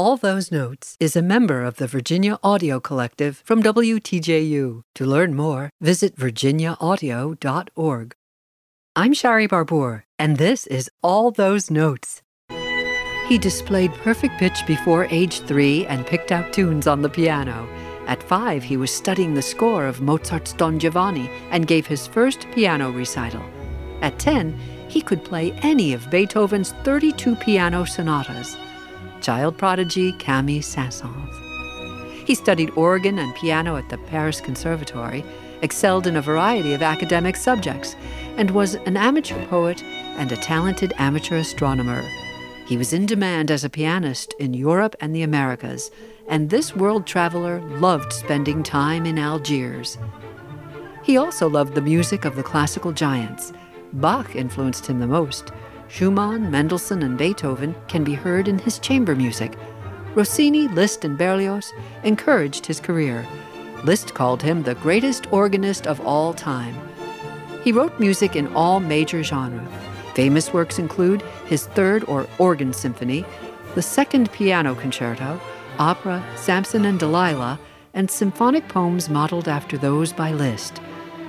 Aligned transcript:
All 0.00 0.16
Those 0.16 0.52
Notes 0.52 0.96
is 1.00 1.16
a 1.16 1.22
member 1.22 1.64
of 1.64 1.78
the 1.78 1.88
Virginia 1.88 2.38
Audio 2.44 2.78
Collective 2.78 3.42
from 3.44 3.64
WTJU. 3.64 4.82
To 4.94 5.04
learn 5.04 5.34
more, 5.34 5.70
visit 5.80 6.14
virginiaaudio.org. 6.14 8.14
I'm 8.94 9.12
Shari 9.12 9.48
Barbour, 9.48 10.04
and 10.16 10.36
this 10.36 10.68
is 10.68 10.88
All 11.02 11.32
Those 11.32 11.68
Notes. 11.68 12.22
He 13.26 13.38
displayed 13.38 13.92
perfect 13.94 14.38
pitch 14.38 14.64
before 14.68 15.06
age 15.06 15.40
three 15.40 15.84
and 15.86 16.06
picked 16.06 16.30
out 16.30 16.52
tunes 16.52 16.86
on 16.86 17.02
the 17.02 17.10
piano. 17.10 17.68
At 18.06 18.22
five, 18.22 18.62
he 18.62 18.76
was 18.76 18.94
studying 18.94 19.34
the 19.34 19.42
score 19.42 19.84
of 19.84 20.00
Mozart's 20.00 20.52
Don 20.52 20.78
Giovanni 20.78 21.28
and 21.50 21.66
gave 21.66 21.88
his 21.88 22.06
first 22.06 22.46
piano 22.52 22.92
recital. 22.92 23.42
At 24.00 24.20
10, 24.20 24.56
he 24.86 25.00
could 25.00 25.24
play 25.24 25.50
any 25.62 25.92
of 25.92 26.08
Beethoven's 26.08 26.70
32 26.84 27.34
piano 27.34 27.84
sonatas. 27.84 28.56
Child 29.20 29.58
prodigy 29.58 30.12
Camille 30.12 30.62
Saint-Saëns. 30.62 32.24
He 32.26 32.34
studied 32.34 32.70
organ 32.76 33.18
and 33.18 33.34
piano 33.34 33.76
at 33.76 33.88
the 33.88 33.98
Paris 33.98 34.40
Conservatory, 34.40 35.24
excelled 35.62 36.06
in 36.06 36.16
a 36.16 36.22
variety 36.22 36.74
of 36.74 36.82
academic 36.82 37.36
subjects, 37.36 37.96
and 38.36 38.50
was 38.50 38.74
an 38.74 38.96
amateur 38.96 39.44
poet 39.46 39.82
and 39.82 40.30
a 40.30 40.36
talented 40.36 40.92
amateur 40.98 41.38
astronomer. 41.38 42.02
He 42.66 42.76
was 42.76 42.92
in 42.92 43.06
demand 43.06 43.50
as 43.50 43.64
a 43.64 43.70
pianist 43.70 44.34
in 44.38 44.52
Europe 44.52 44.94
and 45.00 45.14
the 45.14 45.22
Americas, 45.22 45.90
and 46.28 46.50
this 46.50 46.76
world 46.76 47.06
traveler 47.06 47.60
loved 47.78 48.12
spending 48.12 48.62
time 48.62 49.06
in 49.06 49.18
Algiers. 49.18 49.96
He 51.02 51.16
also 51.16 51.48
loved 51.48 51.74
the 51.74 51.80
music 51.80 52.26
of 52.26 52.36
the 52.36 52.42
classical 52.42 52.92
giants. 52.92 53.54
Bach 53.94 54.36
influenced 54.36 54.86
him 54.86 55.00
the 55.00 55.06
most. 55.06 55.50
Schumann, 55.88 56.50
Mendelssohn, 56.50 57.02
and 57.02 57.16
Beethoven 57.16 57.74
can 57.88 58.04
be 58.04 58.14
heard 58.14 58.46
in 58.46 58.58
his 58.58 58.78
chamber 58.78 59.16
music. 59.16 59.58
Rossini, 60.14 60.68
Liszt, 60.68 61.04
and 61.04 61.16
Berlioz 61.16 61.72
encouraged 62.04 62.66
his 62.66 62.80
career. 62.80 63.26
Liszt 63.84 64.14
called 64.14 64.42
him 64.42 64.62
the 64.62 64.74
greatest 64.76 65.32
organist 65.32 65.86
of 65.86 66.00
all 66.00 66.34
time. 66.34 66.74
He 67.62 67.72
wrote 67.72 67.98
music 67.98 68.36
in 68.36 68.52
all 68.54 68.80
major 68.80 69.22
genres. 69.22 69.68
Famous 70.14 70.52
works 70.52 70.78
include 70.78 71.22
his 71.46 71.66
third 71.68 72.04
or 72.04 72.26
organ 72.38 72.72
symphony, 72.72 73.24
the 73.74 73.82
second 73.82 74.32
piano 74.32 74.74
concerto, 74.74 75.40
opera 75.78 76.24
Samson 76.36 76.84
and 76.84 76.98
Delilah, 76.98 77.58
and 77.94 78.10
symphonic 78.10 78.68
poems 78.68 79.08
modeled 79.08 79.48
after 79.48 79.78
those 79.78 80.12
by 80.12 80.32
Liszt. 80.32 80.80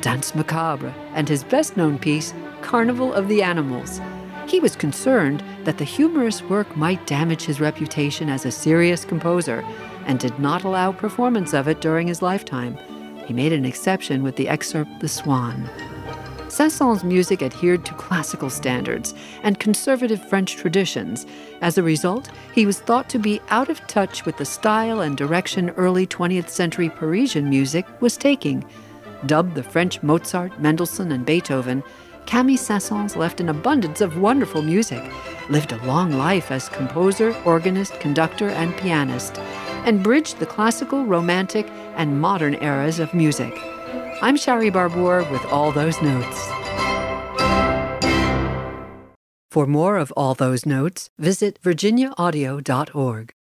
Danse 0.00 0.34
Macabre, 0.34 0.92
and 1.14 1.28
his 1.28 1.44
best 1.44 1.76
known 1.76 1.98
piece, 1.98 2.34
Carnival 2.60 3.12
of 3.12 3.28
the 3.28 3.42
Animals. 3.42 4.00
He 4.52 4.60
was 4.60 4.76
concerned 4.76 5.42
that 5.64 5.78
the 5.78 5.84
humorous 5.84 6.42
work 6.42 6.76
might 6.76 7.06
damage 7.06 7.44
his 7.44 7.58
reputation 7.58 8.28
as 8.28 8.44
a 8.44 8.50
serious 8.50 9.02
composer 9.02 9.64
and 10.04 10.18
did 10.18 10.38
not 10.38 10.62
allow 10.62 10.92
performance 10.92 11.54
of 11.54 11.68
it 11.68 11.80
during 11.80 12.06
his 12.06 12.20
lifetime. 12.20 12.76
He 13.24 13.32
made 13.32 13.54
an 13.54 13.64
exception 13.64 14.22
with 14.22 14.36
the 14.36 14.50
excerpt 14.50 15.00
The 15.00 15.08
Swan. 15.08 15.70
Saint-Saëns' 16.50 17.02
music 17.02 17.42
adhered 17.42 17.86
to 17.86 17.94
classical 17.94 18.50
standards 18.50 19.14
and 19.42 19.58
conservative 19.58 20.28
French 20.28 20.56
traditions. 20.56 21.24
As 21.62 21.78
a 21.78 21.82
result, 21.82 22.30
he 22.54 22.66
was 22.66 22.78
thought 22.78 23.08
to 23.08 23.18
be 23.18 23.40
out 23.48 23.70
of 23.70 23.80
touch 23.86 24.26
with 24.26 24.36
the 24.36 24.44
style 24.44 25.00
and 25.00 25.16
direction 25.16 25.70
early 25.70 26.06
20th 26.06 26.50
century 26.50 26.90
Parisian 26.90 27.48
music 27.48 27.86
was 28.02 28.18
taking. 28.18 28.62
Dubbed 29.24 29.54
the 29.54 29.62
French 29.62 30.02
Mozart, 30.02 30.60
Mendelssohn, 30.60 31.10
and 31.10 31.24
Beethoven, 31.24 31.82
Camille 32.26 32.56
Saint-Saëns 32.56 33.16
left 33.16 33.40
an 33.40 33.48
abundance 33.48 34.00
of 34.00 34.18
wonderful 34.18 34.62
music, 34.62 35.02
lived 35.48 35.72
a 35.72 35.84
long 35.84 36.12
life 36.12 36.50
as 36.50 36.68
composer, 36.68 37.34
organist, 37.44 37.98
conductor, 38.00 38.48
and 38.48 38.76
pianist, 38.76 39.38
and 39.84 40.02
bridged 40.02 40.38
the 40.38 40.46
classical, 40.46 41.04
romantic, 41.04 41.66
and 41.96 42.20
modern 42.20 42.54
eras 42.62 42.98
of 42.98 43.12
music. 43.12 43.52
I'm 44.22 44.36
Shari 44.36 44.70
Barbour 44.70 45.24
with 45.30 45.44
All 45.46 45.72
Those 45.72 46.00
Notes. 46.00 46.48
For 49.50 49.66
more 49.66 49.98
of 49.98 50.12
All 50.12 50.34
Those 50.34 50.64
Notes, 50.64 51.10
visit 51.18 51.60
virginiaaudio.org. 51.62 53.34